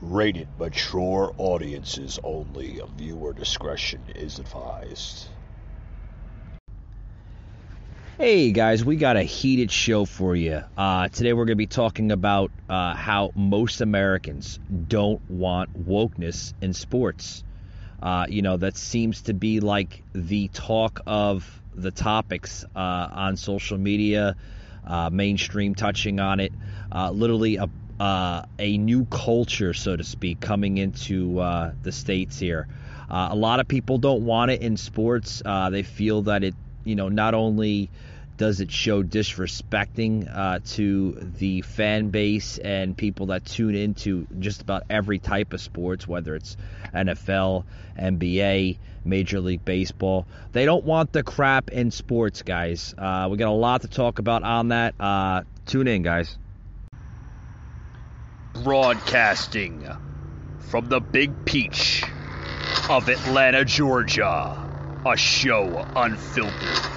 [0.00, 2.80] Rated mature audiences only.
[2.96, 5.28] Viewer discretion is advised.
[8.18, 10.62] Hey guys, we got a heated show for you.
[10.76, 16.52] Uh, today we're going to be talking about uh, how most Americans don't want wokeness
[16.60, 17.44] in sports.
[18.00, 23.36] Uh, you know, that seems to be like the talk of the topics uh, on
[23.36, 24.36] social media,
[24.84, 26.54] uh, mainstream touching on it.
[26.92, 27.68] Uh, literally a
[28.00, 31.36] a new culture, so to speak, coming into
[31.82, 32.66] the states here.
[33.08, 35.42] a lot of people don't want it in sports.
[35.70, 36.54] they feel that it,
[36.84, 37.90] you know, not only
[38.36, 44.60] does it show disrespecting uh, to the fan base and people that tune into just
[44.60, 46.56] about every type of sports, whether it's
[46.92, 47.64] NFL,
[47.98, 50.26] NBA, Major League Baseball?
[50.52, 52.94] They don't want the crap in sports, guys.
[52.96, 54.94] Uh, we got a lot to talk about on that.
[54.98, 56.36] Uh, tune in, guys.
[58.62, 59.86] Broadcasting
[60.58, 62.04] from the Big Peach
[62.88, 64.56] of Atlanta, Georgia,
[65.04, 66.94] a show unfiltered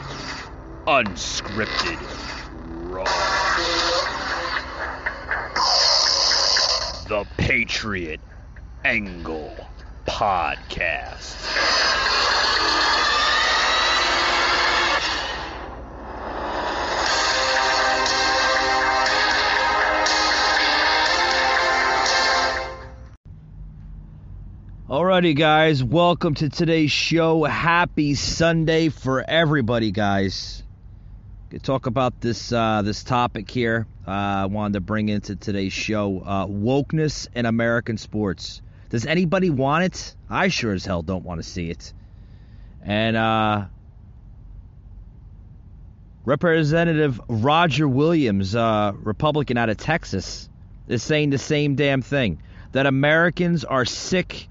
[0.87, 1.99] unscripted,
[2.93, 3.03] raw.
[7.09, 8.21] The Patriot
[8.85, 9.67] Angle
[10.07, 11.35] Podcast.
[24.89, 27.43] Alrighty, guys, welcome to today's show.
[27.43, 30.63] Happy Sunday for everybody, guys.
[31.49, 33.85] Could talk about this uh, this topic here.
[34.07, 38.61] Uh, I wanted to bring into today's show uh, wokeness in American sports.
[38.87, 40.15] Does anybody want it?
[40.29, 41.91] I sure as hell don't want to see it.
[42.81, 43.65] And uh,
[46.23, 50.47] Representative Roger Williams, uh, Republican out of Texas,
[50.87, 54.47] is saying the same damn thing that Americans are sick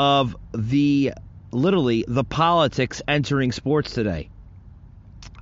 [0.00, 1.12] of the
[1.52, 4.30] literally the politics entering sports today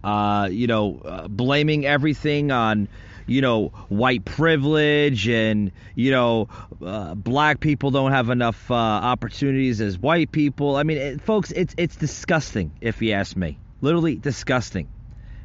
[0.05, 2.89] uh, you know, uh, blaming everything on,
[3.27, 6.49] you know, white privilege and, you know,
[6.85, 10.77] uh, black people don't have enough uh, opportunities as white people.
[10.77, 13.59] I mean, it, folks, it's it's disgusting if you ask me.
[13.81, 14.89] Literally disgusting.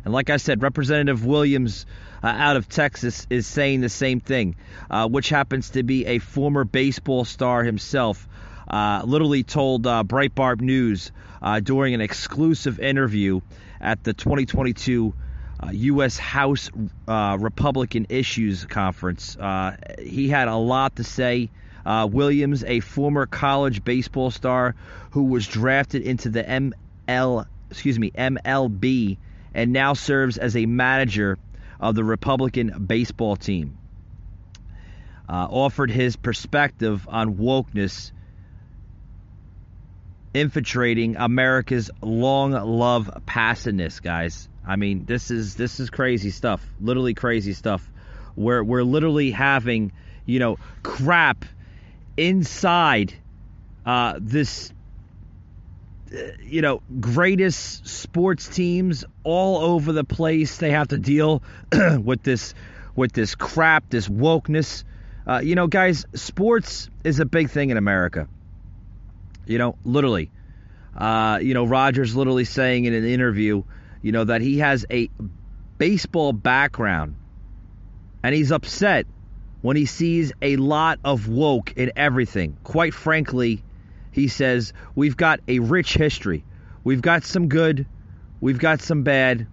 [0.06, 1.85] And like I said, Representative Williams
[2.22, 4.56] uh, out of Texas is saying the same thing,
[4.90, 8.28] uh, which happens to be a former baseball star himself.
[9.06, 11.11] Literally told Breitbart News
[11.63, 13.41] during an exclusive interview
[13.81, 15.13] at the 2022
[15.63, 16.17] uh, U.S.
[16.17, 16.72] House
[17.07, 19.38] uh, Republican Issues Conference.
[19.38, 21.50] Uh, he had a lot to say.
[21.85, 24.73] Uh, Williams, a former college baseball star
[25.12, 29.17] who was drafted into the ML, excuse me, MLB,
[29.53, 31.38] and now serves as a manager
[31.81, 33.78] of the Republican baseball team,
[35.28, 38.13] uh, offered his perspective on wokeness
[40.33, 44.49] infiltrating America's long love passiveness, guys.
[44.66, 46.66] I mean, this is this is crazy stuff.
[46.81, 47.89] Literally crazy stuff.
[48.35, 49.91] Where we're literally having,
[50.25, 51.45] you know, crap
[52.17, 53.13] inside
[53.85, 54.73] uh, this
[56.44, 60.57] you know, greatest sports teams all over the place.
[60.57, 61.41] They have to deal
[62.03, 62.53] with this
[62.95, 64.83] with this crap, this wokeness.
[65.25, 68.27] Uh, you know, guys, sports is a big thing in America.
[69.46, 70.31] You know, literally.
[70.96, 73.64] Uh, you know, Rogers literally saying in an interview,
[74.02, 75.09] you know, that he has a
[75.78, 77.16] baseball background
[78.22, 79.08] and he's upset
[79.62, 82.58] when he sees a lot of woke in everything.
[82.64, 83.64] Quite frankly,
[84.12, 86.44] he says, we've got a rich history.
[86.84, 87.88] We've got some good,
[88.40, 89.48] we've got some bad,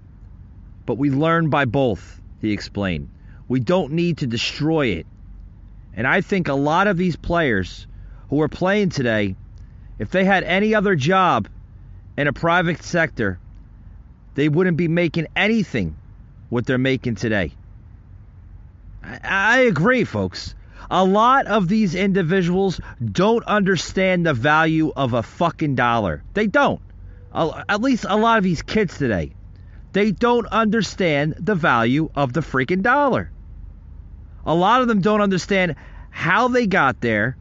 [0.84, 3.09] but we learn by both, he explained.
[3.49, 5.07] We don't need to destroy it.
[5.95, 7.87] And I think a lot of these players
[8.28, 9.37] who are playing today
[10.00, 11.47] if they had any other job
[12.16, 13.38] in a private sector,
[14.34, 15.94] they wouldn't be making anything
[16.49, 17.53] what they're making today.
[19.03, 20.55] I, agree, folks.
[20.91, 26.22] A lot of these individuals don't understand the value of a fucking dollar.
[26.33, 26.80] They don't.
[27.34, 29.33] At least a lot of these kids today.
[29.92, 33.30] They don't understand the value of the freaking dollar.
[34.47, 35.77] A lot of them don't understand
[36.09, 37.36] how they got there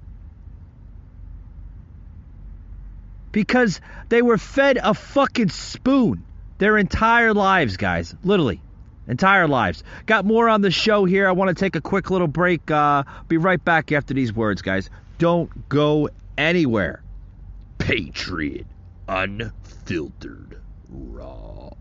[3.32, 6.24] because they were fed a fucking spoon
[6.60, 8.16] their entire lives, guys.
[8.24, 8.62] Literally.
[9.08, 9.84] Entire lives.
[10.06, 11.28] Got more on the show here.
[11.28, 12.70] I want to take a quick little break.
[12.70, 14.90] Uh, be right back after these words, guys.
[15.18, 17.02] Don't go anywhere.
[17.80, 18.68] Patriot.
[19.08, 20.62] Unfiltered.
[20.90, 21.72] Raw.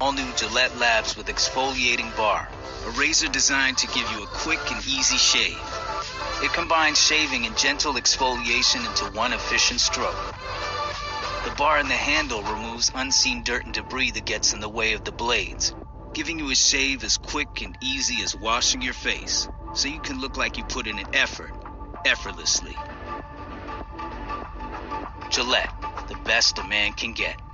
[0.00, 2.48] All new Gillette Labs with exfoliating bar.
[2.86, 5.58] A razor designed to give you a quick and easy shave
[6.42, 10.16] It combines shaving and gentle exfoliation into one efficient stroke.
[11.44, 14.92] The bar and the handle removes unseen dirt and debris that gets in the way
[14.92, 15.74] of the blades,
[16.14, 20.20] giving you a shave as quick and easy as washing your face, so you can
[20.20, 21.52] look like you put in an effort,
[22.04, 22.76] effortlessly.
[25.30, 25.72] Gillette,
[26.08, 27.47] the best a man can get.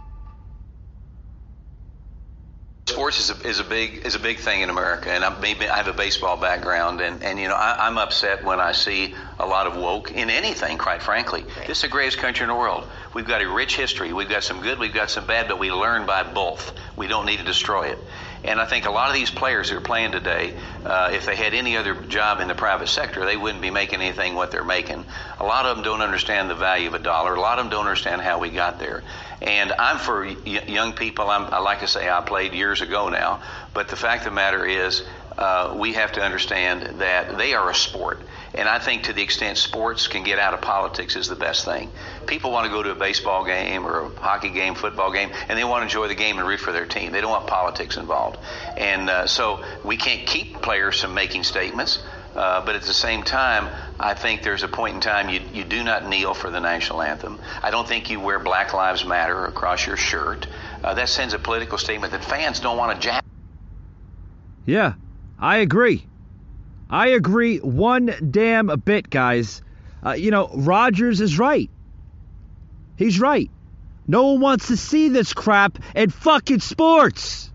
[2.86, 5.76] Sports is a, is a big is a big thing in America, and I'm, I
[5.76, 9.46] have a baseball background, and, and you know I, I'm upset when I see a
[9.46, 10.76] lot of woke in anything.
[10.76, 12.86] Quite frankly, this is the greatest country in the world.
[13.14, 14.12] We've got a rich history.
[14.12, 16.74] We've got some good, we've got some bad, but we learn by both.
[16.94, 17.98] We don't need to destroy it.
[18.44, 20.54] And I think a lot of these players who are playing today,
[20.84, 24.02] uh, if they had any other job in the private sector, they wouldn't be making
[24.02, 25.06] anything what they're making.
[25.40, 27.34] A lot of them don't understand the value of a dollar.
[27.34, 29.02] A lot of them don't understand how we got there.
[29.42, 31.28] And I'm for y- young people.
[31.28, 33.42] I'm, I like to say I played years ago now,
[33.72, 35.02] but the fact of the matter is,
[35.36, 38.20] uh, we have to understand that they are a sport.
[38.54, 41.64] And I think to the extent sports can get out of politics is the best
[41.64, 41.90] thing.
[42.26, 45.58] People want to go to a baseball game or a hockey game, football game, and
[45.58, 47.10] they want to enjoy the game and root for their team.
[47.10, 48.38] They don't want politics involved.
[48.76, 52.00] And uh, so we can't keep players from making statements.
[52.34, 55.64] Uh, but at the same time, I think there's a point in time you, you
[55.64, 57.38] do not kneel for the national anthem.
[57.62, 60.46] I don't think you wear Black Lives Matter across your shirt.
[60.82, 63.24] Uh, that sends a political statement that fans don't want to jack.
[64.66, 64.94] Yeah,
[65.38, 66.04] I agree.
[66.90, 69.62] I agree one damn bit, guys.
[70.04, 71.70] Uh, you know, Rogers is right.
[72.96, 73.50] He's right.
[74.06, 77.50] No one wants to see this crap in fucking sports.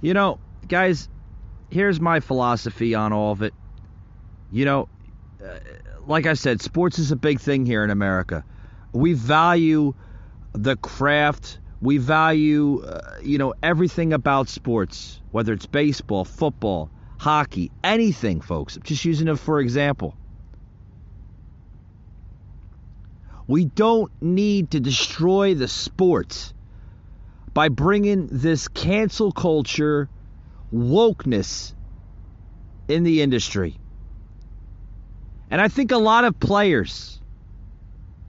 [0.00, 0.38] You know,
[0.72, 1.06] guys,
[1.68, 3.52] here's my philosophy on all of it.
[4.50, 4.88] You know,
[5.44, 5.58] uh,
[6.06, 8.42] like I said, sports is a big thing here in America.
[8.94, 9.92] We value
[10.54, 11.58] the craft.
[11.82, 16.88] We value, uh, you know, everything about sports, whether it's baseball, football,
[17.18, 18.76] hockey, anything, folks.
[18.76, 20.16] I'm just using it for example.
[23.46, 26.54] We don't need to destroy the sport
[27.52, 30.08] by bringing this cancel culture
[30.72, 31.74] wokeness
[32.88, 33.76] in the industry.
[35.50, 37.20] And I think a lot of players,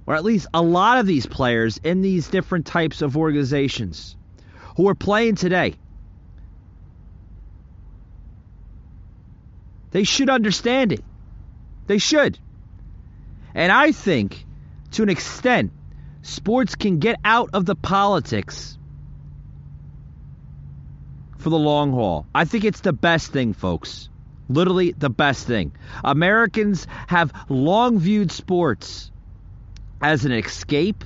[0.06, 4.18] or at least a lot of these players in these different types of organizations
[4.76, 5.76] who are playing today,
[9.92, 11.04] they should understand it.
[11.88, 12.38] They should.
[13.56, 14.46] And I think,
[14.92, 15.72] to an extent,
[16.24, 18.78] sports can get out of the politics
[21.44, 22.26] for the long haul.
[22.34, 24.10] I think it's the best thing, folks.
[24.48, 25.74] Literally the best thing.
[26.04, 29.12] Americans have long viewed sports
[30.02, 31.04] as an escape,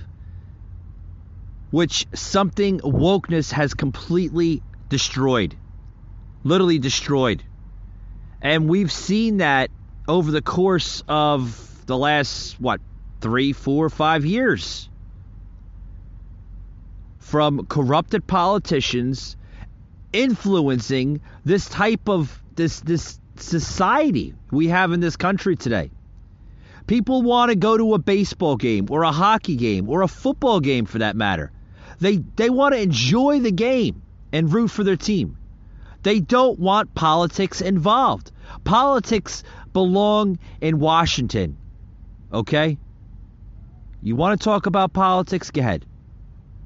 [1.71, 5.55] which something wokeness has completely destroyed.
[6.43, 7.43] Literally destroyed.
[8.41, 9.71] And we've seen that
[10.07, 12.79] over the course of the last, what,
[13.21, 14.87] three, four, five years.
[17.17, 19.36] From corrupted politicians
[20.17, 25.91] influencing this type of this this society we have in this country today.
[26.87, 30.59] People want to go to a baseball game or a hockey game or a football
[30.59, 31.51] game for that matter.
[31.99, 34.01] They they want to enjoy the game
[34.33, 35.37] and root for their team.
[36.01, 38.31] They don't want politics involved.
[38.63, 41.57] Politics belong in Washington.
[42.33, 42.77] Okay?
[44.01, 45.51] You want to talk about politics?
[45.51, 45.85] Go ahead.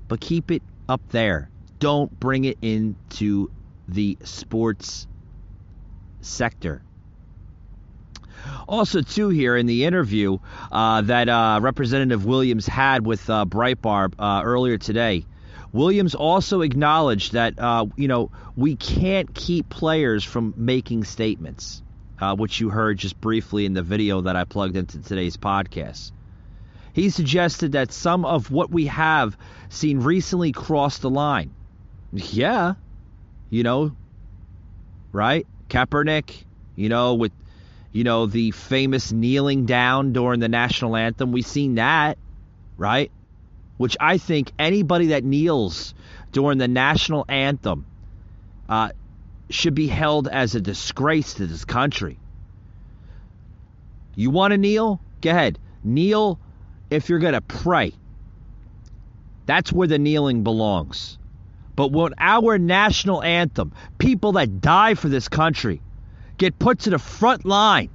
[0.07, 1.49] But keep it up there
[1.81, 3.51] don't bring it into
[3.87, 5.07] the sports
[6.21, 6.83] sector.
[8.67, 10.37] Also, too, here in the interview
[10.71, 15.25] uh, that uh, Representative Williams had with uh, Breitbart uh, earlier today,
[15.73, 21.81] Williams also acknowledged that uh, you know we can't keep players from making statements,
[22.19, 26.11] uh, which you heard just briefly in the video that I plugged into today's podcast.
[26.93, 29.35] He suggested that some of what we have
[29.69, 31.53] seen recently crossed the line.
[32.13, 32.73] Yeah.
[33.49, 33.95] You know,
[35.11, 35.45] right?
[35.69, 36.43] Kaepernick,
[36.75, 37.31] you know, with,
[37.91, 41.31] you know, the famous kneeling down during the national anthem.
[41.31, 42.17] We've seen that,
[42.77, 43.11] right?
[43.77, 45.93] Which I think anybody that kneels
[46.31, 47.85] during the national anthem
[48.69, 48.91] uh,
[49.49, 52.17] should be held as a disgrace to this country.
[54.15, 55.01] You want to kneel?
[55.21, 55.57] Go ahead.
[55.83, 56.39] Kneel
[56.89, 57.93] if you're going to pray.
[59.45, 61.17] That's where the kneeling belongs.
[61.75, 65.81] But when our national anthem, people that die for this country,
[66.37, 67.89] get put to the front line,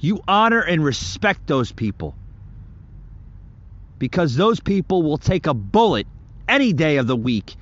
[0.00, 2.14] you honor and respect those people.
[3.98, 6.06] Because those people will take a bullet
[6.48, 7.56] any day of the week,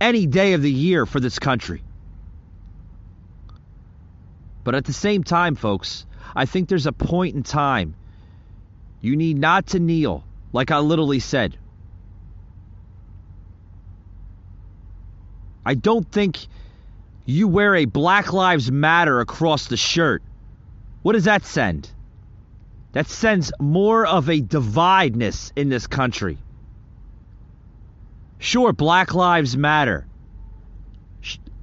[0.00, 1.82] any day of the year for this country.
[4.64, 7.94] But at the same time, folks, I think there's a point in time
[9.00, 11.56] you need not to kneel, like I literally said.
[15.66, 16.46] I don't think
[17.24, 20.22] you wear a Black Lives Matter across the shirt.
[21.02, 21.90] What does that send?
[22.92, 26.38] That sends more of a divideness in this country.
[28.38, 30.06] Sure, Black Lives Matter.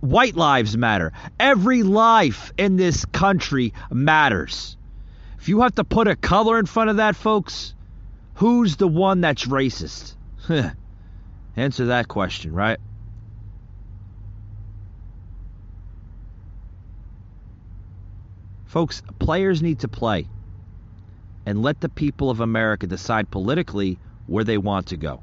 [0.02, 1.14] White lives matter.
[1.40, 4.76] Every life in this country matters.
[5.40, 7.74] If you have to put a color in front of that, folks,
[8.34, 10.16] who's the one that's racist?
[11.56, 12.80] Answer that question, right?
[18.74, 20.28] Folks, players need to play
[21.46, 25.22] and let the people of America decide politically where they want to go.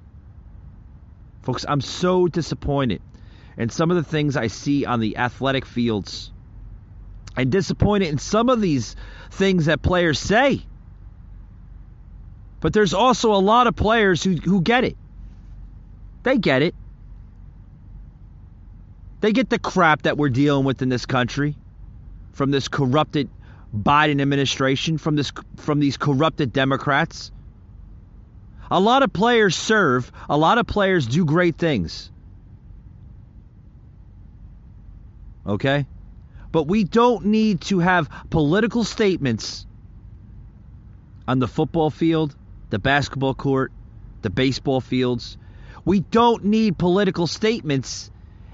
[1.42, 3.02] Folks, I'm so disappointed
[3.56, 6.30] in some of the things I see on the athletic fields
[7.36, 8.94] and disappointed in some of these
[9.32, 10.62] things that players say.
[12.60, 14.96] But there's also a lot of players who, who get it.
[16.22, 16.76] They get it.
[19.22, 21.56] They get the crap that we're dealing with in this country
[22.32, 23.28] from this corrupted
[23.74, 27.30] Biden administration, from this from these corrupted Democrats.
[28.70, 32.10] A lot of players serve, a lot of players do great things.
[35.46, 35.86] Okay?
[36.52, 39.66] But we don't need to have political statements
[41.26, 42.34] on the football field,
[42.70, 43.72] the basketball court,
[44.22, 45.36] the baseball fields.
[45.84, 48.10] We don't need political statements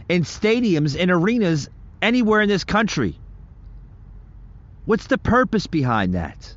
[0.08, 1.68] in stadiums and arenas
[2.00, 3.18] anywhere in this country.
[4.87, 6.55] What's the purpose behind that?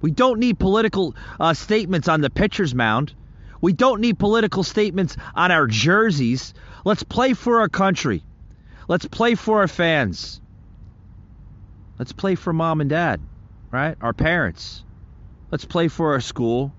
[0.00, 3.14] We don't need political uh, statements on the pitcher's mound.
[3.60, 6.54] We don't need political statements on our jerseys.
[6.84, 8.22] Let's play for our country.
[8.88, 10.40] Let's play for our fans.
[11.98, 13.20] Let's play for mom and dad,
[13.70, 13.96] right?
[14.00, 14.84] Our parents.
[15.50, 16.72] Let's play for our school.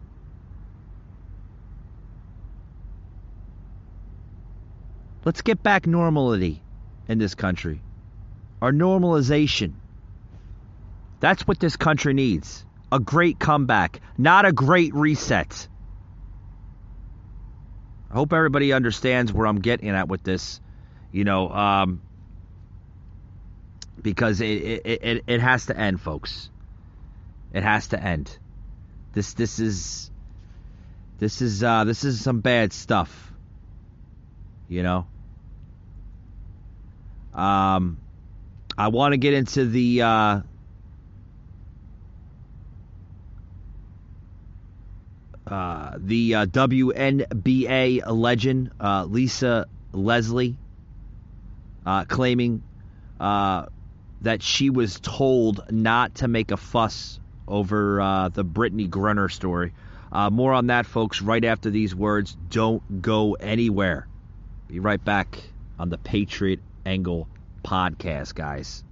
[5.23, 6.61] Let's get back normality
[7.07, 7.81] in this country.
[8.61, 9.73] Our normalization.
[11.19, 12.65] That's what this country needs.
[12.91, 15.67] A great comeback, not a great reset.
[18.11, 20.61] I hope everybody understands where I'm getting at with this.
[21.11, 22.01] You know, um,
[24.01, 26.49] because it, it, it, it has to end, folks.
[27.53, 28.37] It has to end.
[29.13, 30.11] This this is
[31.17, 33.33] this is uh, this is some bad stuff.
[34.67, 35.07] You know.
[37.35, 37.97] Um,
[38.77, 40.41] I want to get into the uh,
[45.45, 50.55] uh, the uh, WNBA legend uh, Lisa Leslie
[51.85, 52.63] uh, claiming
[53.19, 53.65] uh,
[54.21, 59.73] that she was told not to make a fuss over the Brittney Griner story.
[60.31, 62.35] more on that, folks, right after these words.
[62.49, 64.07] Don't go anywhere.
[64.67, 65.37] Be right back
[65.77, 67.27] on the Patriot Angle
[67.63, 68.83] podcast, guys.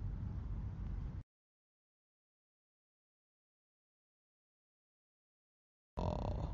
[5.96, 6.48] Uh,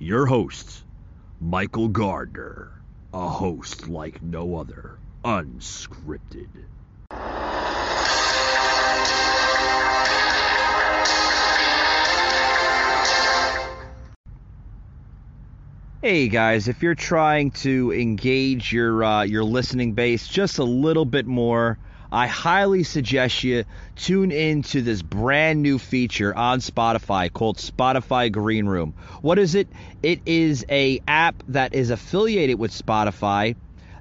[0.00, 0.82] your host,
[1.40, 2.72] Michael Gardner,
[3.14, 6.48] a host like no other, unscripted.
[16.04, 21.04] Hey guys, if you're trying to engage your uh, your listening base just a little
[21.04, 21.78] bit more,
[22.10, 23.62] I highly suggest you
[23.94, 28.94] tune in to this brand new feature on Spotify called Spotify Green Room.
[29.20, 29.68] What is it?
[30.02, 33.54] It is a app that is affiliated with Spotify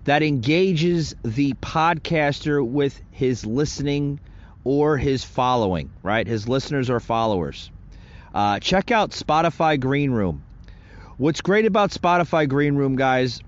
[0.05, 4.19] that engages the podcaster with his listening
[4.63, 6.25] or his following, right?
[6.25, 7.69] His listeners or followers.
[8.33, 10.41] Uh, check out Spotify Green Room.
[11.21, 13.43] What's great about Spotify Green Room, guys,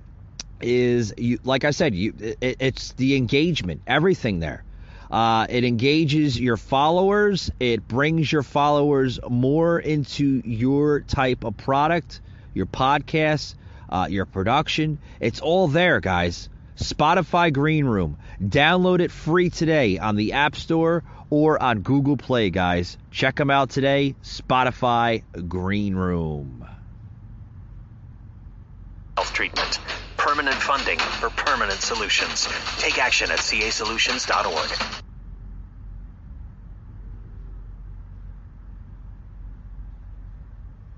[0.62, 4.64] is you, like I said, you it, it's the engagement, everything there.
[5.10, 7.50] Uh, it engages your followers.
[7.60, 12.22] It brings your followers more into your type of product,
[12.54, 13.56] your podcast,
[13.90, 15.00] uh, your production.
[15.20, 16.50] It's all there, guys.
[16.76, 18.18] Spotify Green Room.
[18.40, 23.00] Download it free today on the App Store or on Google Play, guys.
[23.10, 24.14] Check them out today.
[24.22, 26.68] Spotify Green Room
[29.18, 29.80] health treatment.
[30.18, 32.48] Permanent funding for permanent solutions.
[32.78, 34.70] Take action at casolutions.org.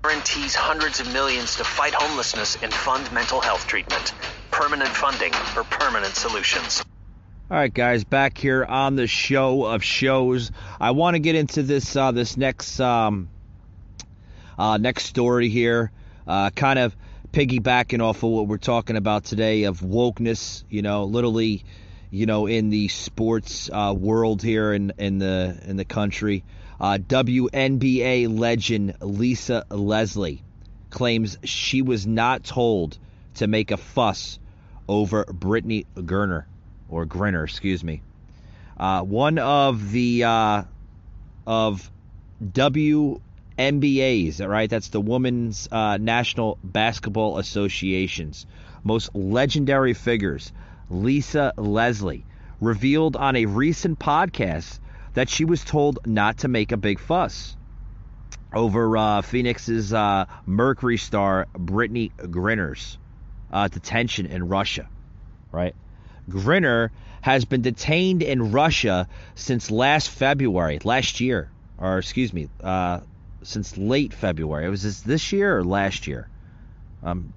[0.02, 4.12] Guarantees hundreds of millions to fight homelessness and fund mental health treatment.
[4.56, 6.82] permanent funding, for permanent solutions.
[7.50, 10.50] All right, guys, back here on the show of shows.
[10.80, 13.28] I want to get into this uh, this next um,
[14.58, 15.92] uh, next story here,
[16.26, 16.96] uh, kind of
[17.36, 20.64] piggybacking off of what we're talking about today of wokeness.
[20.70, 21.64] You know, literally,
[22.10, 26.44] you know, in the sports uh, world here in in the in the country.
[26.80, 30.42] Uh, WNBA legend Lisa Leslie
[30.88, 32.96] claims she was not told
[33.34, 34.38] to make a fuss
[34.88, 36.44] over Brittney Griner
[36.88, 38.00] or Grinner, excuse me.
[38.78, 40.62] Uh, one of the uh,
[43.58, 44.68] of WNBA's, right?
[44.68, 48.46] That's the Women's uh, National Basketball Association's
[48.84, 50.52] most legendary figures,
[50.88, 52.24] Lisa Leslie,
[52.60, 54.78] revealed on a recent podcast
[55.14, 57.56] that she was told not to make a big fuss
[58.52, 62.98] over uh, Phoenix's uh, Mercury star Brittney Griner's
[63.52, 64.88] uh, detention in Russia,
[65.50, 65.74] right?
[66.28, 66.90] Griner
[67.22, 73.00] has been detained in Russia since last February, last year, or excuse me, uh,
[73.46, 74.66] since late February.
[74.66, 76.28] It was this, this year or last year?
[77.02, 77.32] Um,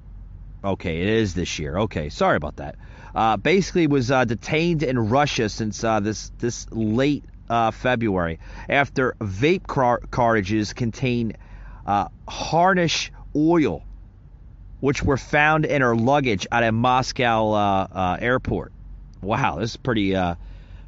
[0.63, 1.77] okay, it is this year.
[1.77, 2.75] Okay, sorry about that.
[3.13, 9.15] Uh, basically, was uh, detained in Russia since uh, this this late uh, February after
[9.19, 11.33] vape car- cartridges contain
[11.85, 13.83] uh, hashish oil,
[14.79, 18.71] which were found in her luggage at a Moscow uh, airport.
[19.21, 20.15] Wow, this is pretty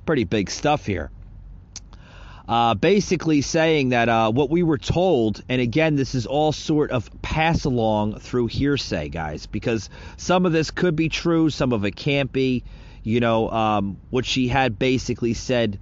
[0.05, 1.11] pretty big stuff here.
[2.47, 6.91] Uh, basically saying that uh, what we were told, and again, this is all sort
[6.91, 11.85] of pass along through hearsay, guys, because some of this could be true, some of
[11.85, 12.63] it can't be.
[13.03, 15.79] You know, um, what she had basically said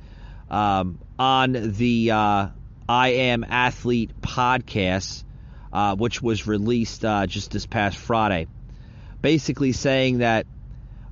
[0.49, 2.47] um, on the uh,
[2.87, 5.23] I Am Athlete podcast,
[5.71, 8.47] uh, which was released uh, just this past Friday,
[9.21, 10.45] basically saying that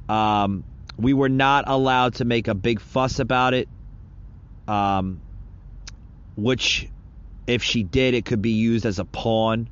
[0.09, 0.63] um,
[0.97, 3.67] we were not allowed to make a big fuss about it,
[4.67, 5.21] um,
[6.37, 6.87] which,
[7.47, 9.67] if she did, it could be used as a pawn,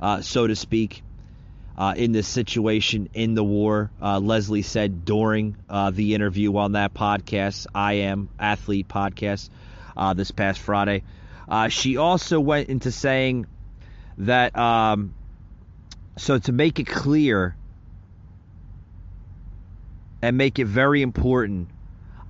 [0.00, 1.02] uh, so to speak.
[1.78, 3.90] Uh, in this situation in the war.
[4.02, 9.48] Uh, Leslie said during uh, the interview on that podcast, I Am Athlete podcast,
[9.96, 11.04] uh, this past Friday.
[11.48, 13.46] Uh, she also went into saying
[14.18, 15.14] that, um,
[16.18, 17.56] so to make it clear
[20.20, 21.70] and make it very important,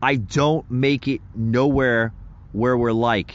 [0.01, 2.13] I don't make it nowhere
[2.53, 3.35] where we're like,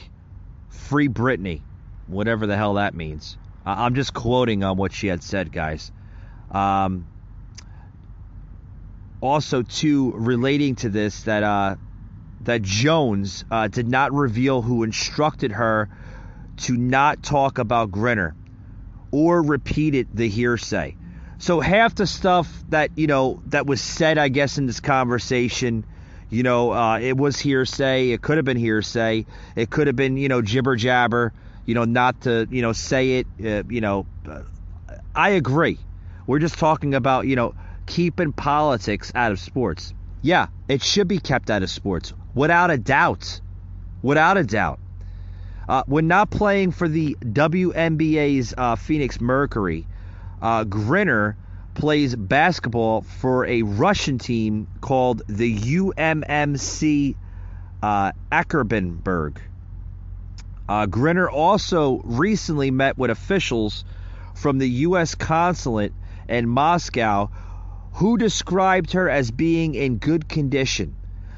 [0.69, 1.61] free Brittney,
[2.07, 3.37] whatever the hell that means.
[3.65, 5.91] I'm just quoting on what she had said, guys.
[6.51, 7.07] Um,
[9.21, 11.75] also, too, relating to this, that uh,
[12.41, 15.89] that Jones uh, did not reveal who instructed her
[16.57, 18.33] to not talk about Griner
[19.11, 20.95] or repeated the hearsay.
[21.37, 25.85] So half the stuff that you know that was said, I guess, in this conversation,
[26.35, 28.09] you know, uh, it was hearsay.
[28.09, 29.25] It could have been hearsay.
[29.55, 31.31] It could have been, you know, jibber jabber.
[31.65, 33.27] You know, not to, you know, say it.
[33.43, 34.05] Uh, you know,
[35.15, 35.79] I agree.
[36.27, 39.93] We're just talking about, you know, keeping politics out of sports.
[40.21, 43.39] Yeah, it should be kept out of sports, without a doubt.
[44.01, 44.79] Without a doubt.
[45.69, 49.87] Uh, when not playing for the WNBA's uh, Phoenix Mercury,
[50.41, 51.35] uh, Griner
[51.75, 57.15] plays basketball for a Russian team called the UMMC
[57.83, 59.37] uh, Ekaterinburg.
[60.67, 63.85] Uh, Griner also recently met with officials
[64.33, 65.13] from the U.S.
[65.13, 65.93] consulate
[66.27, 67.29] in Moscow
[67.93, 70.95] who described her as being in good condition.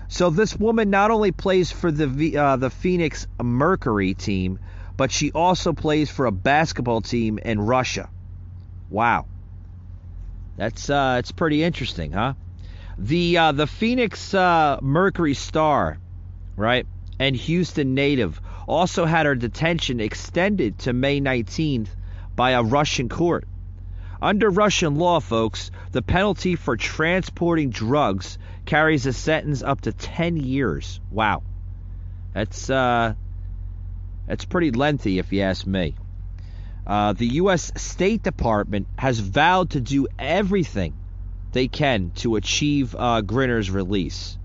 [0.07, 4.59] So this woman not only plays for the uh, the Phoenix Mercury team,
[4.95, 8.09] but she also plays for a basketball team in Russia.
[8.89, 9.27] Wow,
[10.57, 12.33] that's uh, it's pretty interesting, huh?
[12.97, 15.99] The uh, the Phoenix uh, Mercury star,
[16.55, 16.87] right,
[17.19, 21.89] and Houston native also had her detention extended to May 19th
[22.35, 23.47] by a Russian court.
[24.21, 30.37] Under Russian law, folks, the penalty for transporting drugs carries a sentence up to 10
[30.37, 30.99] years.
[31.11, 31.43] Wow.
[32.33, 33.13] That's uh
[34.27, 35.95] that's pretty lengthy if you ask me.
[36.87, 37.73] Uh, the U.S.
[37.75, 40.95] State Department has vowed to do everything
[41.51, 44.37] they can to achieve uh, Griner's release.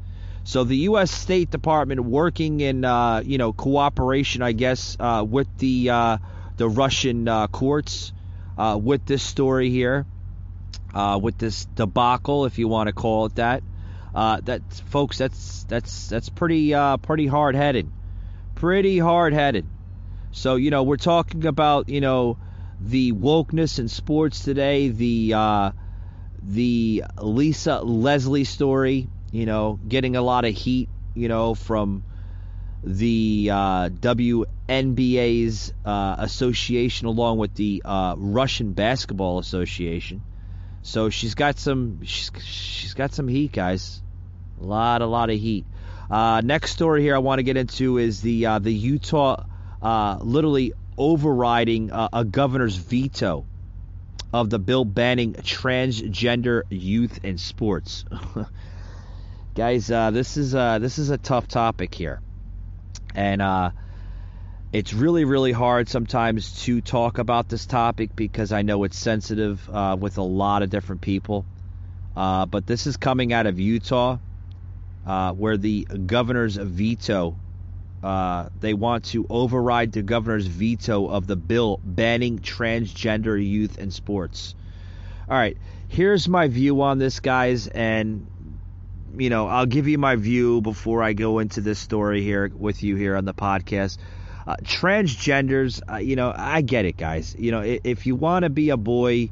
[0.43, 1.13] So the U.S.
[1.13, 6.19] State Department, working in uh, you know cooperation, I guess, uh, with the uh,
[6.57, 8.13] the Russian uh, courts,
[8.59, 10.05] with this story here,
[11.21, 13.63] with this debacle, if you want to call it that.
[14.15, 17.89] That folks, that's that's that's pretty pretty hard headed,
[18.57, 19.65] pretty hard headed.
[20.33, 22.39] So you know we're talking about you know
[22.81, 25.73] the wokeness in sports today, the uh,
[26.43, 32.03] the Lisa Leslie story, you know, getting a lot of heat, you know, from
[32.83, 40.23] the uh, WNBA's uh, association along with the uh, Russian Basketball Association.
[40.83, 44.03] So she's got some she's she's got some heat, guys.
[44.61, 45.67] A lot, a lot of heat.
[46.11, 49.45] Uh, next story here I want to get into is the uh, the Utah
[49.83, 53.45] uh, literally overriding a governor's veto
[54.33, 58.05] of the bill banning transgender youth in sports.
[59.55, 62.21] Guys, uh, this is uh, this is a tough topic here,
[63.15, 63.71] and uh,
[64.73, 69.69] it's really really hard sometimes to talk about this topic because I know it's sensitive
[69.69, 71.45] uh, with a lot of different people.
[72.17, 74.19] Uh, but this is coming out of Utah,
[75.07, 77.37] uh, where the governor's veto
[78.03, 83.91] uh, they want to override the governor's veto of the bill banning transgender youth in
[83.91, 84.55] sports.
[85.29, 85.57] All right,
[85.89, 88.27] here's my view on this, guys, and
[89.17, 92.83] you know I'll give you my view before I go into this story here with
[92.83, 93.99] you here on the podcast.
[94.45, 97.37] Uh, transgenders, uh, you know, I get it, guys.
[97.39, 99.31] You know, if you want to be a boy,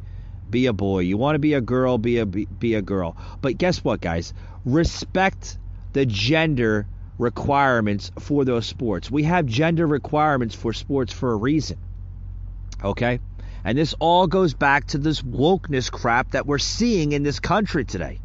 [0.49, 1.01] be a boy.
[1.01, 3.17] You want to be a girl, be a be, be a girl.
[3.41, 4.33] But guess what, guys?
[4.65, 5.59] Respect
[5.93, 6.87] the gender
[7.21, 9.11] requirements for those sports.
[9.11, 11.79] We have gender requirements for sports for a reason.
[12.83, 13.21] Okay?
[13.63, 17.85] And this all goes back to this wokeness crap that we're seeing in this country
[17.85, 18.21] today.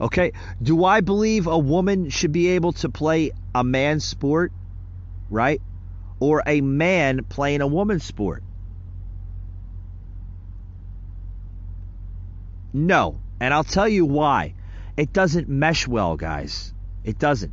[0.00, 0.32] Okay?
[0.62, 4.52] Do I believe a woman should be able to play a man's sport?
[5.30, 5.62] Right?
[6.20, 8.42] Or a man playing a woman's sport?
[12.74, 13.18] No.
[13.40, 14.54] And I'll tell you why.
[14.96, 16.74] It doesn't mesh well, guys.
[17.04, 17.52] It doesn't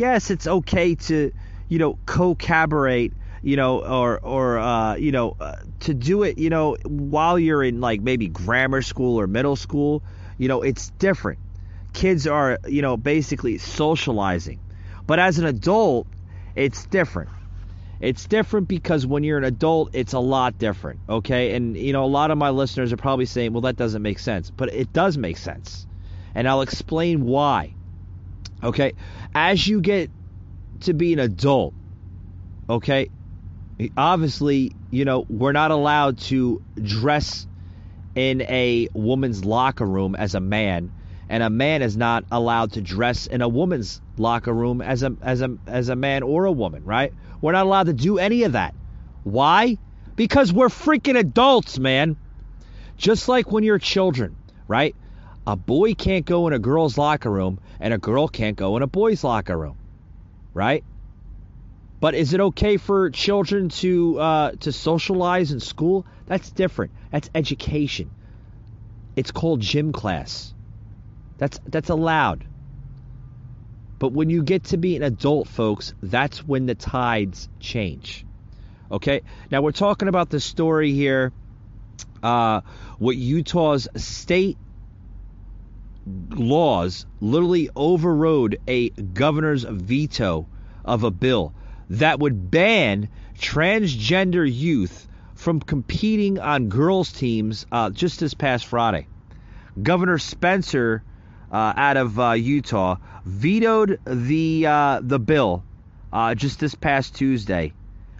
[0.00, 1.30] yes, it's okay to,
[1.68, 6.50] you know, co-cabarate, you know, or or uh, you know, uh, to do it, you
[6.50, 10.02] know, while you're in like maybe grammar school or middle school,
[10.38, 11.38] you know, it's different.
[11.92, 14.60] Kids are, you know, basically socializing.
[15.06, 16.08] But as an adult,
[16.54, 17.30] it's different.
[18.00, 21.54] It's different because when you're an adult, it's a lot different, okay?
[21.54, 24.18] And you know, a lot of my listeners are probably saying, "Well, that doesn't make
[24.18, 25.86] sense." But it does make sense.
[26.34, 27.76] And I'll explain why.
[28.62, 28.92] Okay?
[29.34, 30.10] As you get
[30.80, 31.74] to be an adult,
[32.68, 33.10] okay?
[33.96, 37.46] Obviously, you know, we're not allowed to dress
[38.14, 40.90] in a woman's locker room as a man,
[41.28, 45.16] and a man is not allowed to dress in a woman's locker room as a
[45.22, 47.12] as a as a man or a woman, right?
[47.40, 48.74] We're not allowed to do any of that.
[49.22, 49.78] Why?
[50.16, 52.16] Because we're freaking adults, man.
[52.96, 54.36] Just like when you're children,
[54.68, 54.94] right?
[55.46, 58.82] A boy can't go in a girl's locker room and a girl can't go in
[58.82, 59.76] a boy's locker room,
[60.52, 60.84] right?
[62.00, 66.06] But is it okay for children to uh, to socialize in school?
[66.26, 66.92] That's different.
[67.10, 68.10] That's education.
[69.16, 70.54] It's called gym class.
[71.36, 72.46] That's that's allowed.
[73.98, 78.24] But when you get to be an adult, folks, that's when the tides change.
[78.90, 79.20] Okay.
[79.50, 81.32] Now we're talking about the story here.
[82.22, 82.62] Uh,
[82.98, 84.56] what Utah's state
[86.06, 90.46] laws literally overrode a governor's veto
[90.84, 91.52] of a bill
[91.90, 93.08] that would ban
[93.38, 99.06] transgender youth from competing on girls' teams uh, just this past Friday.
[99.82, 101.02] Governor Spencer
[101.50, 105.64] uh, out of uh, Utah vetoed the uh, the bill
[106.12, 107.72] uh, just this past Tuesday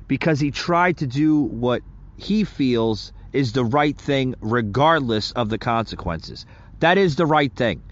[0.09, 1.83] because he tried to do what
[2.17, 6.47] he feels is the right thing regardless of the consequences.
[6.81, 7.83] That is the right thing.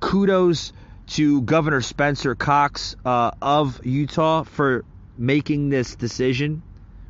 [0.00, 0.72] Kudos
[1.08, 4.84] to Governor Spencer Cox uh, of Utah for
[5.16, 6.62] making this decision.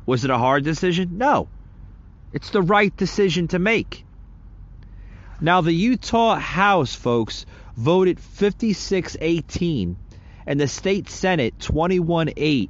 [0.05, 1.17] Was it a hard decision?
[1.17, 1.49] No.
[2.31, 4.05] It's the right decision to make.
[5.41, 9.97] Now, the Utah House, folks, voted 56 18,
[10.45, 12.69] and the state Senate 21 8,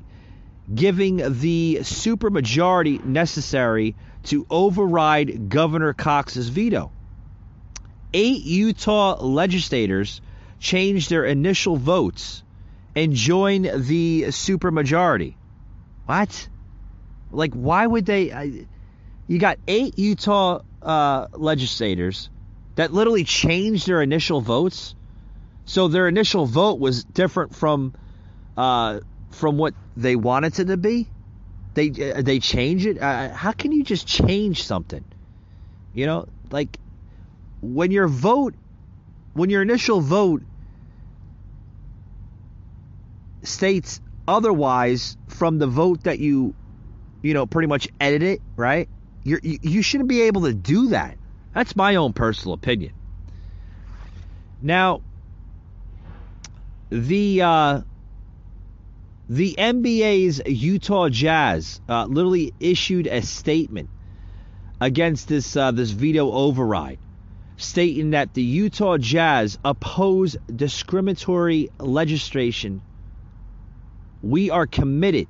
[0.74, 6.92] giving the supermajority necessary to override Governor Cox's veto
[8.14, 10.22] eight Utah legislators
[10.60, 12.44] changed their initial votes
[12.96, 15.36] and joined the supermajority.
[16.06, 16.50] What?
[17.32, 18.32] Like, why would they?
[18.32, 18.66] I,
[19.28, 22.30] you got eight Utah uh, legislators
[22.76, 24.96] that literally changed their initial votes.
[25.66, 27.94] So their initial vote was different from
[28.56, 31.08] uh, from what they wanted it to be.
[31.74, 33.02] They uh, they change it.
[33.02, 35.04] Uh, how can you just change something?
[35.94, 36.78] You know, like
[37.62, 38.54] when your vote,
[39.34, 40.44] when your initial vote
[43.44, 46.54] states otherwise from the vote that you,
[47.22, 48.90] you know, pretty much edit it, right?
[49.24, 51.18] You're, you you shouldn't be able to do that.
[51.54, 52.94] That's my own personal opinion.
[54.62, 55.02] Now,
[56.90, 57.82] the uh,
[59.30, 63.90] the NBA's Utah Jazz uh, literally issued a statement
[64.80, 67.00] against this uh, this veto override,
[67.58, 72.82] stating that the Utah Jazz oppose discriminatory legislation.
[74.22, 75.28] We are committed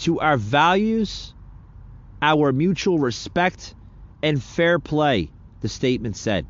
[0.00, 1.34] to our values,
[2.20, 3.74] our mutual respect,
[4.22, 5.30] and fair play.
[5.60, 6.46] The statement said,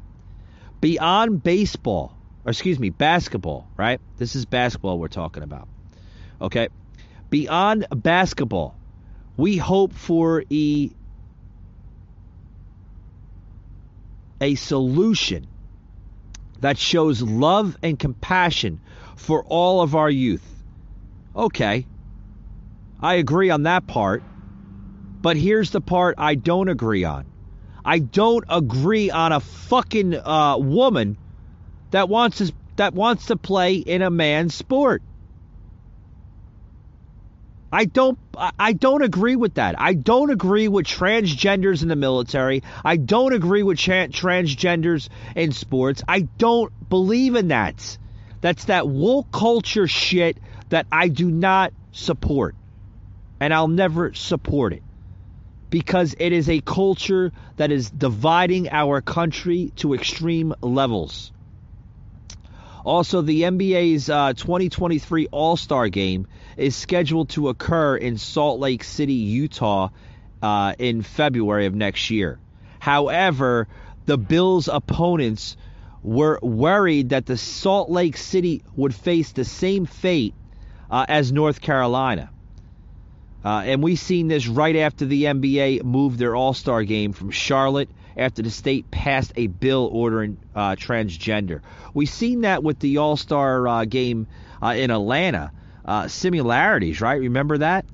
[0.81, 3.69] beyond baseball, or excuse me, basketball.
[3.77, 4.01] Right?
[4.19, 5.69] This is basketball we're talking about.
[6.41, 6.69] Okay.
[7.31, 8.77] Beyond basketball,
[9.37, 10.91] we hope for a
[14.43, 15.47] a solution
[16.61, 18.81] that shows love and compassion
[19.17, 20.45] for all of our youth.
[21.35, 21.87] Okay,
[23.01, 24.23] I agree on that part,
[25.23, 27.25] but here's the part I don't agree on.
[27.85, 31.17] I don't agree on a fucking uh, woman
[31.91, 35.03] that wants to that wants to play in a man's sport.
[37.73, 38.19] I don't
[38.59, 39.81] I don't agree with that.
[39.81, 42.63] I don't agree with transgenders in the military.
[42.85, 46.03] I don't agree with tra- transgenders in sports.
[46.07, 47.97] I don't believe in that.
[48.43, 50.37] That's that woke culture shit
[50.69, 52.57] that I do not support.
[53.41, 54.83] And I'll never support it.
[55.71, 61.33] Because it is a culture that is dividing our country to extreme levels.
[62.85, 68.83] Also, the NBA's uh, 2023 All Star game is scheduled to occur in Salt Lake
[68.83, 69.91] City, Utah,
[70.43, 72.41] uh, in February of next year.
[72.81, 73.69] However,
[74.07, 75.57] the Bills' opponents
[76.03, 80.35] were worried that the Salt Lake City would face the same fate
[80.91, 82.31] uh, as North Carolina.
[83.45, 87.31] Uh, and we've seen this right after the NBA moved their All Star game from
[87.31, 91.61] Charlotte after the state passed a bill ordering uh, transgender.
[91.95, 94.27] We've seen that with the All Star uh, game
[94.63, 95.53] uh, in Atlanta.
[95.85, 97.19] Uh, similarities, right?
[97.21, 97.85] Remember that?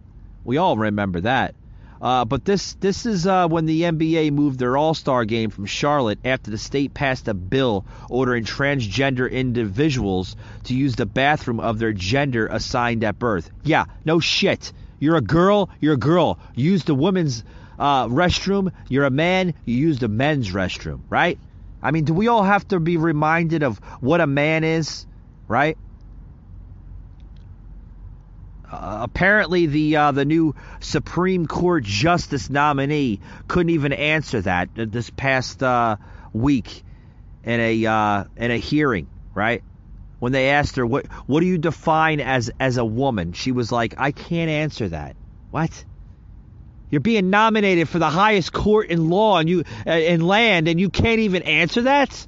[0.45, 1.55] We all remember that.
[2.01, 5.67] Uh, but this this is uh, when the NBA moved their All Star game from
[5.67, 11.79] Charlotte after the state passed a bill ordering transgender individuals to use the bathroom of
[11.79, 13.51] their gender assigned at birth.
[13.65, 14.73] Yeah, no shit.
[15.01, 16.39] You're a girl, you're a girl.
[16.55, 17.43] Use the women's
[17.79, 18.73] uh, restroom.
[18.89, 21.39] You're a man, you use the men's restroom, right?
[21.81, 25.07] I mean, do we all have to be reminded of what a man is,
[25.47, 25.79] right?
[28.71, 35.09] Uh, apparently, the uh, the new Supreme Court justice nominee couldn't even answer that this
[35.11, 35.97] past uh,
[36.35, 36.83] week
[37.45, 39.63] in a uh, in a hearing, right?
[40.19, 43.73] When they asked her what what do you define as as a woman, she was
[43.73, 45.17] like, "I can't answer that."
[45.51, 45.87] What?
[46.91, 50.81] You're being nominated for the highest court in law and you uh, in land, and
[50.81, 52.27] you can't even answer that.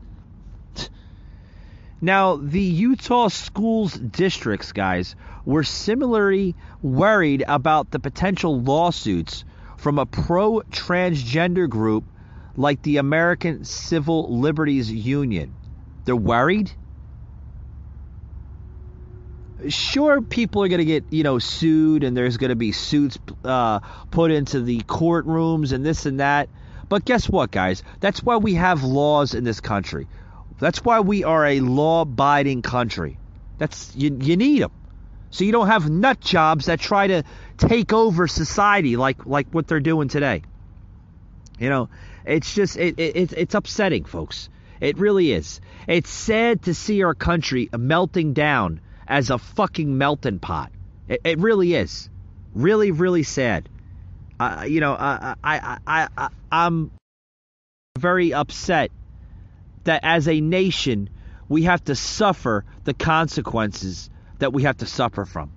[2.02, 9.44] Now, the Utah schools districts, guys, were similarly worried about the potential lawsuits
[9.76, 12.04] from a pro transgender group
[12.56, 15.54] like the American Civil Liberties Union.
[16.04, 16.72] They're worried?
[19.68, 23.18] Sure, people are going to get, you know, sued and there's going to be suits
[23.44, 26.48] uh, put into the courtrooms and this and that.
[26.88, 27.82] But guess what, guys?
[28.00, 30.08] That's why we have laws in this country.
[30.58, 33.18] That's why we are a law-abiding country.
[33.58, 34.72] That's you, you need them,
[35.30, 37.22] so you don't have nut jobs that try to
[37.58, 40.42] take over society like like what they're doing today.
[41.58, 41.88] You know,
[42.24, 44.48] it's just it, it it's upsetting, folks.
[44.80, 45.60] It really is.
[45.86, 50.72] It's sad to see our country melting down as a fucking melting pot.
[51.08, 52.08] It, it really is.
[52.54, 53.68] Really, really sad.
[54.38, 56.92] Uh, you know, I, I, I, I, I'm
[57.98, 58.90] very upset
[59.84, 61.10] that as a nation,
[61.48, 65.52] we have to suffer the consequences that we have to suffer from.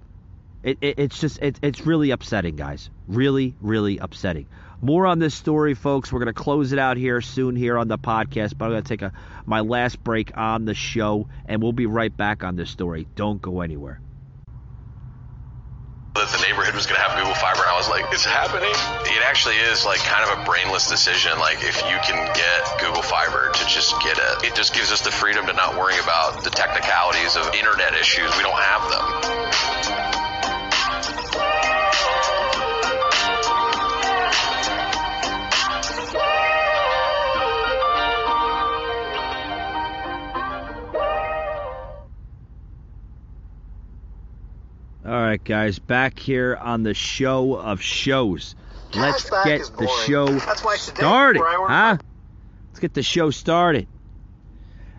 [0.63, 2.89] It, it, it's just, it, it's really upsetting, guys.
[3.07, 4.47] Really, really upsetting.
[4.83, 6.11] More on this story, folks.
[6.11, 8.83] We're going to close it out here soon here on the podcast, but I'm going
[8.83, 9.13] to take a,
[9.45, 13.07] my last break on the show, and we'll be right back on this story.
[13.15, 14.01] Don't go anywhere
[16.15, 18.75] that the neighborhood was going to have Google Fiber, and I was like, "It's happening."
[19.07, 21.39] It actually is like kind of a brainless decision.
[21.39, 25.01] Like if you can get Google Fiber to just get it, it just gives us
[25.01, 28.29] the freedom to not worry about the technicalities of internet issues.
[28.35, 30.23] We don't have them.
[45.33, 48.53] Right, guys, back here on the show of shows.
[48.93, 50.37] Let's Cashback get the show
[50.77, 51.97] started, where I order huh?
[52.69, 53.87] Let's get the show started.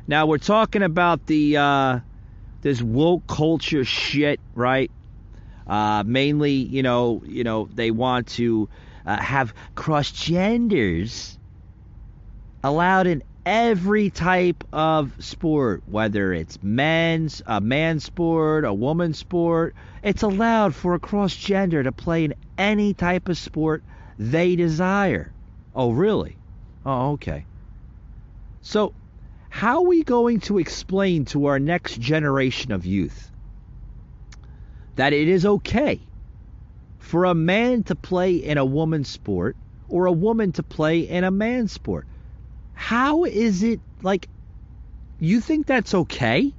[0.09, 2.01] Now we're talking about the uh,
[2.63, 4.91] this woke culture shit, right?
[5.69, 8.69] Uh, mainly, you know, you know, they want to
[9.07, 11.39] uh, have cross genders
[12.65, 19.75] allowed in every type of sport, whether it's men's, a man's sport, a woman's sport.
[20.03, 23.83] It's allowed for a cross gender to play in any type of sport
[24.19, 25.33] they desire.
[25.75, 26.37] Oh, really?
[26.87, 27.45] Oh, okay.
[28.63, 28.93] So,
[29.51, 33.31] how are we going to explain to our next generation of youth
[34.97, 36.01] that it is okay
[36.99, 39.57] for a man to play in a woman's sport
[39.89, 42.07] or a woman to play in a man's sport?
[42.75, 44.29] How is it like
[45.19, 46.53] you think that's okay?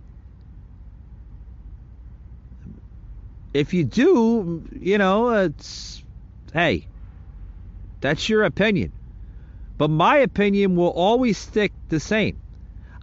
[3.54, 6.04] If you do, you know, it's
[6.52, 6.88] hey,
[8.02, 8.92] that's your opinion.
[9.78, 12.38] But my opinion will always stick the same.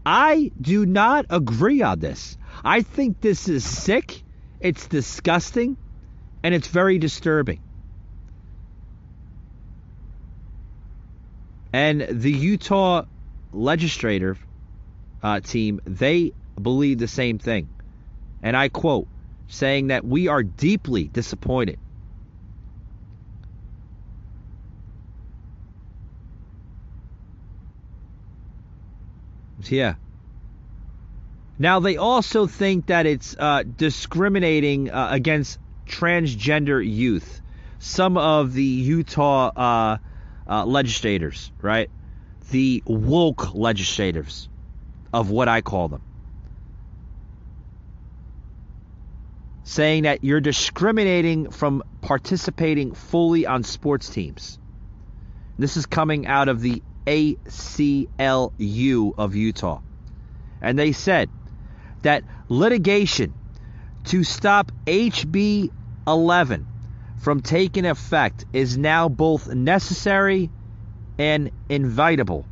[0.04, 2.36] I do not agree on this.
[2.64, 4.22] I think this is sick,
[4.60, 5.76] it's disgusting,
[6.42, 7.60] and it's very disturbing.
[11.72, 13.04] And the Utah
[13.52, 14.44] legislative
[15.22, 17.68] uh, team, they believe the same thing.
[18.42, 19.06] And I quote,
[19.48, 21.78] saying that we are deeply disappointed.
[29.64, 29.94] Yeah.
[31.58, 37.40] Now, they also think that it's uh, discriminating uh, against transgender youth.
[37.78, 39.98] Some of the Utah uh,
[40.48, 41.90] uh, legislators, right?
[42.50, 44.48] The woke legislators
[45.12, 46.02] of what I call them.
[49.64, 54.58] Saying that you're discriminating from participating fully on sports teams.
[55.58, 58.44] This is coming out of the ACLU
[59.16, 59.80] of Utah.
[60.60, 61.30] And they said
[62.02, 63.34] that litigation
[64.04, 65.70] to stop HB
[66.06, 66.66] 11
[67.22, 70.50] from taking effect is now both necessary
[71.20, 72.44] and inevitable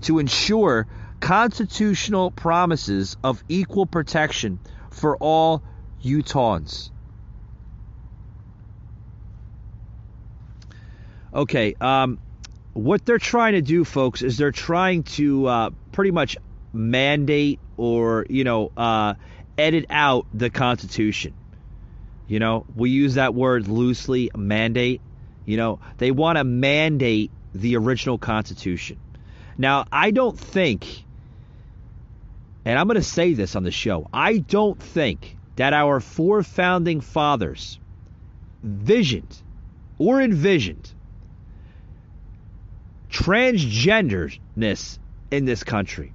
[0.00, 0.88] to ensure
[1.20, 4.58] constitutional promises of equal protection
[4.90, 5.62] for all
[6.02, 6.90] Utahns.
[11.32, 12.18] Okay, um,
[12.72, 16.36] what they're trying to do, folks, is they're trying to uh, pretty much
[16.72, 19.14] mandate or, you know, uh,
[19.56, 21.32] edit out the Constitution.
[22.28, 25.00] You know, we use that word loosely, mandate.
[25.44, 28.98] You know, they want to mandate the original Constitution.
[29.56, 31.04] Now, I don't think,
[32.64, 36.42] and I'm going to say this on the show, I don't think that our four
[36.42, 37.78] founding fathers
[38.62, 39.42] visioned
[39.98, 40.92] or envisioned
[43.08, 44.98] transgenderness
[45.30, 46.12] in this country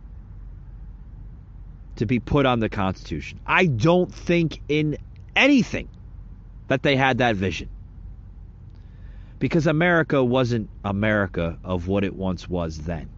[1.95, 3.39] to be put on the Constitution.
[3.45, 4.97] I don't think in
[5.35, 5.87] anything
[6.71, 7.67] that they had that vision.
[9.39, 13.09] Because America wasn't America of what it once was then.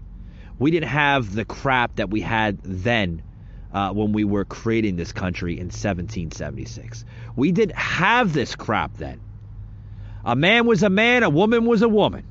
[0.57, 3.21] We didn't have the crap that we had then
[3.71, 7.05] uh, when we were creating this country in 1776.
[7.35, 9.19] We didn't have this crap then.
[10.25, 12.25] A man was a man, a woman was a woman.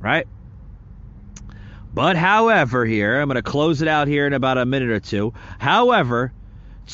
[0.00, 0.26] Right?
[1.94, 4.98] But however, here, I'm going to close it out here in about a minute or
[4.98, 5.32] two.
[5.60, 6.32] However,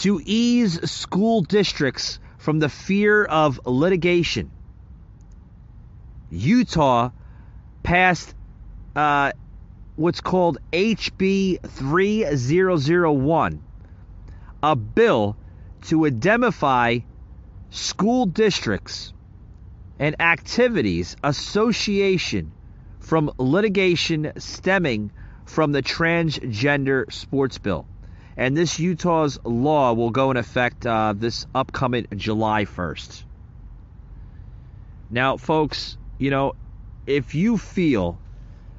[0.01, 4.51] to ease school districts from the fear of litigation.
[6.31, 7.11] Utah
[7.83, 8.35] passed
[8.97, 9.33] uh,
[9.97, 13.63] what's called HB 3001,
[14.63, 15.37] a bill
[15.83, 17.01] to indemnify
[17.69, 19.13] school districts
[19.99, 22.53] and activities association
[23.01, 25.13] from litigation stemming
[25.45, 27.85] from the transgender sports bill.
[28.41, 33.23] And this Utah's law will go in effect uh, this upcoming July 1st.
[35.11, 36.55] Now, folks, you know,
[37.07, 38.19] if you feel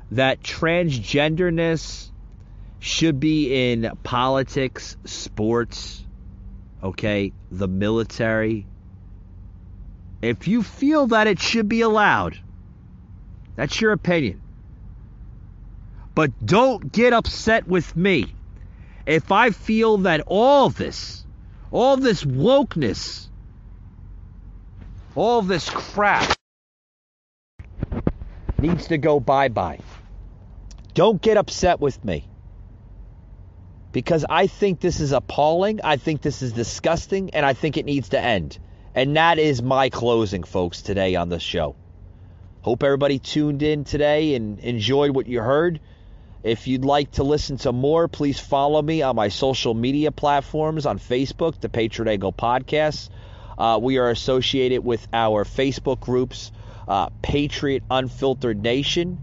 [0.09, 2.09] that transgenderness
[2.79, 6.03] should be in politics, sports,
[6.81, 8.65] okay, the military,
[10.23, 12.35] if you feel that it should be allowed,
[13.55, 14.41] that's your opinion.
[16.15, 18.33] But don't get upset with me
[19.05, 21.25] if I feel that all this,
[21.71, 23.27] all this wokeness,
[25.15, 26.35] all this crap
[28.59, 29.79] needs to go bye bye.
[30.93, 32.27] Don't get upset with me.
[33.91, 37.85] Because I think this is appalling, I think this is disgusting, and I think it
[37.85, 38.57] needs to end.
[38.95, 41.75] And that is my closing, folks, today on the show.
[42.61, 45.79] Hope everybody tuned in today and enjoyed what you heard.
[46.43, 50.87] If you'd like to listen to more, please follow me on my social media platforms
[50.87, 53.09] on Facebook, the Patriot Angle Podcast.
[53.59, 56.51] Uh, we are associated with our Facebook groups,
[56.87, 59.19] uh, Patriot Unfiltered Nation,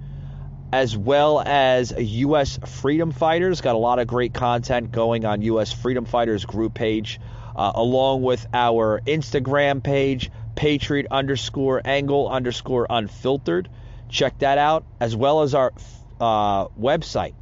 [0.73, 2.61] as well as U.S.
[2.65, 3.63] Freedom Fighters.
[3.63, 5.73] Got a lot of great content going on U.S.
[5.73, 7.19] Freedom Fighters group page,
[7.57, 13.69] uh, along with our Instagram page, Patriot underscore Angle underscore Unfiltered.
[14.09, 15.73] Check that out, as well as our
[16.21, 17.35] uh, website,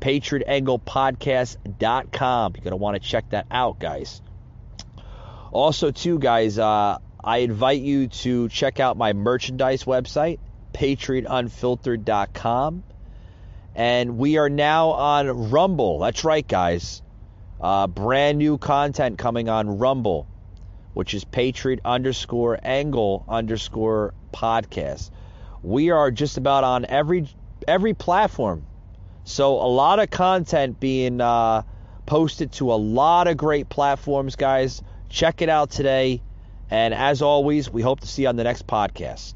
[0.00, 2.52] patriotanglepodcast.com.
[2.54, 4.22] You're going to want to check that out, guys.
[5.50, 10.38] Also, too, guys, uh, I invite you to check out my merchandise website,
[10.72, 12.84] patriotunfiltered.com.
[13.74, 16.00] And we are now on Rumble.
[16.00, 17.02] That's right, guys.
[17.60, 20.26] Uh, brand new content coming on Rumble,
[20.94, 25.10] which is Patriot underscore angle underscore podcast.
[25.62, 27.28] We are just about on every
[27.68, 28.64] every platform.
[29.24, 31.62] So a lot of content being uh,
[32.06, 34.82] posted to a lot of great platforms, guys.
[35.10, 36.22] Check it out today.
[36.70, 39.34] And as always, we hope to see you on the next podcast.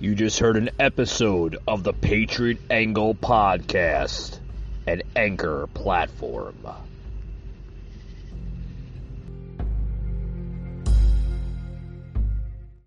[0.00, 4.38] You just heard an episode of the Patriot Angle Podcast,
[4.86, 6.56] an anchor platform.